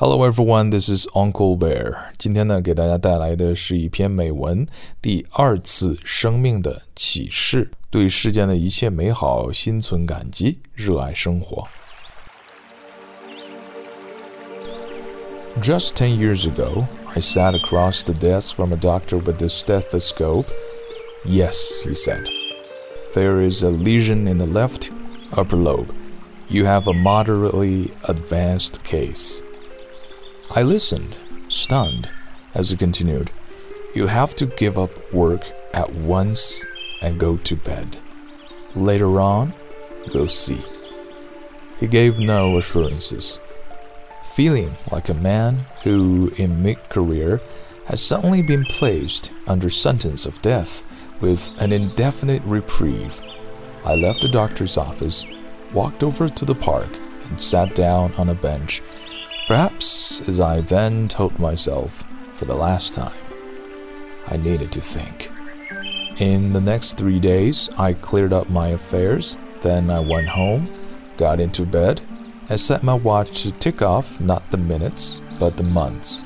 [0.00, 2.12] Hello everyone, this is Uncle Bear。
[2.18, 4.66] 今天呢，给大家带来的是一篇美文，
[5.00, 11.66] 第二次生命的启示，对世间的一切美好心存感激，热爱生活。
[15.62, 20.44] Just ten years ago, I sat across the desk from a doctor with a stethoscope.
[21.24, 22.28] Yes, he said.
[23.14, 24.90] There is a lesion in the left
[25.32, 25.94] upper lobe.
[26.48, 29.42] You have a moderately advanced case.
[30.53, 32.09] I listened, stunned,
[32.53, 33.31] as he continued.
[33.95, 36.65] You have to give up work at once
[37.01, 37.97] and go to bed.
[38.75, 39.53] Later on,
[40.13, 40.61] we'll see.
[41.79, 43.39] He gave no assurances.
[44.35, 47.39] Feeling like a man who, in mid career,
[47.85, 50.83] has suddenly been placed under sentence of death
[51.21, 53.21] with an indefinite reprieve,
[53.85, 55.25] I left the doctor's office,
[55.73, 56.89] walked over to the park,
[57.29, 58.81] and sat down on a bench
[59.47, 62.03] Perhaps, as I then told myself
[62.35, 63.11] for the last time,
[64.27, 65.31] I needed to think.
[66.21, 70.67] In the next three days, I cleared up my affairs, then I went home,
[71.17, 72.01] got into bed,
[72.49, 76.23] and set my watch to tick off not the minutes, but the months.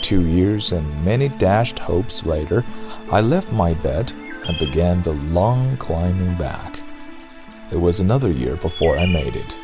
[0.00, 2.64] Two years and many dashed hopes later,
[3.10, 4.12] I left my bed
[4.46, 6.80] and began the long climbing back.
[7.72, 9.56] It was another year before I made it.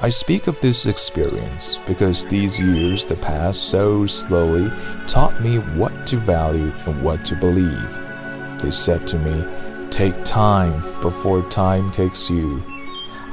[0.00, 4.70] I speak of this experience because these years that passed so slowly
[5.08, 7.98] taught me what to value and what to believe.
[8.62, 12.62] They said to me, Take time before time takes you.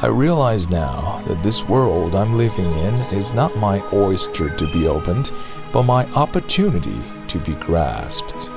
[0.01, 4.87] I realize now that this world I'm living in is not my oyster to be
[4.87, 5.31] opened,
[5.71, 8.49] but my opportunity to be grasped.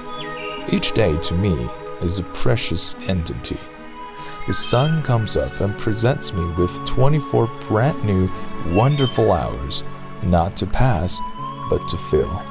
[0.72, 1.68] Each day to me
[2.00, 3.58] is a precious entity
[4.48, 8.30] the sun comes up and presents me with 24 brand new,
[8.68, 9.84] wonderful hours,
[10.22, 11.20] not to pass,
[11.68, 12.42] but to fill.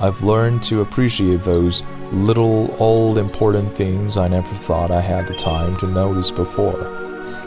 [0.00, 5.36] I've learned to appreciate those little, old, important things I never thought I had the
[5.36, 6.82] time to notice before.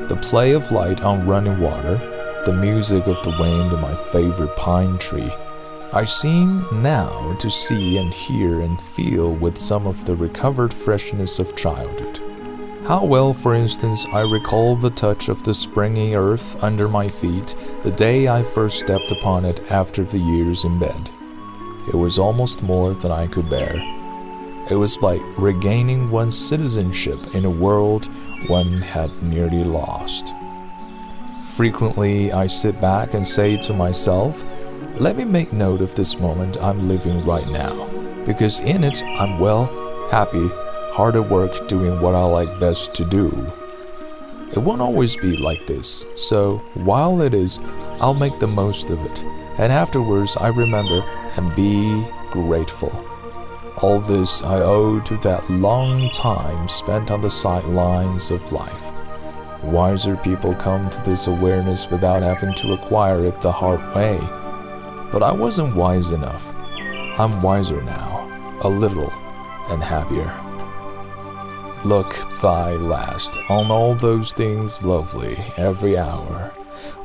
[0.07, 1.97] The play of light on running water,
[2.45, 5.29] the music of the wind in my favorite pine tree.
[5.91, 11.37] I seem now to see and hear and feel with some of the recovered freshness
[11.37, 12.30] of childhood.
[12.91, 17.55] How well, for instance, I recall the touch of the springy earth under my feet
[17.83, 21.09] the day I first stepped upon it after the years in bed.
[21.87, 23.75] It was almost more than I could bear.
[24.69, 28.09] It was like regaining one's citizenship in a world
[28.47, 30.33] one had nearly lost.
[31.55, 34.43] Frequently, I sit back and say to myself,
[34.99, 37.87] let me make note of this moment I'm living right now,
[38.25, 39.67] because in it I'm well,
[40.11, 40.49] happy,
[40.91, 43.29] hard at work doing what I like best to do.
[44.51, 47.61] It won't always be like this, so while it is,
[48.01, 49.23] I'll make the most of it,
[49.57, 51.01] and afterwards I remember
[51.37, 52.91] and be grateful.
[53.81, 58.91] All this I owe to that long time spent on the sidelines of life.
[59.63, 64.19] Wiser people come to this awareness without having to acquire it the hard way.
[65.09, 66.53] But I wasn't wise enough.
[67.17, 68.27] I'm wiser now,
[68.63, 69.09] a little,
[69.69, 70.50] and happier.
[71.83, 76.53] Look thy last on all those things lovely every hour.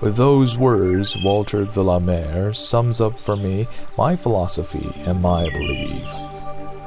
[0.02, 3.66] With those words, Walter de la Mare sums up for me
[3.96, 6.06] my philosophy and my belief.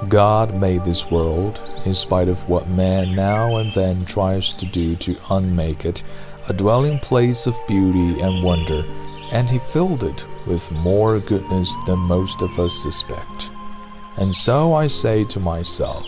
[0.07, 4.95] God made this world, in spite of what man now and then tries to do
[4.97, 6.03] to unmake it,
[6.47, 8.83] a dwelling place of beauty and wonder,
[9.33, 13.49] and He filled it with more goodness than most of us suspect.
[14.17, 16.05] And so I say to myself,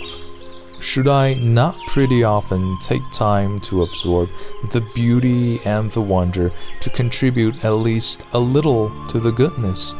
[0.82, 4.30] should I not pretty often take time to absorb
[4.72, 9.96] the beauty and the wonder to contribute at least a little to the goodness?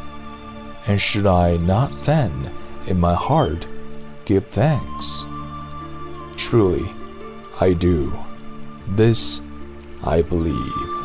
[0.88, 2.52] And should I not then,
[2.88, 3.68] in my heart,
[4.26, 5.28] give thanks?
[6.36, 6.92] Truly,
[7.62, 8.12] I do.
[8.88, 9.42] This
[10.04, 11.01] I believe.